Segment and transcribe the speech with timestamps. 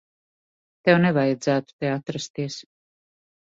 [0.87, 2.59] Tev nevajadzētu te atrasties.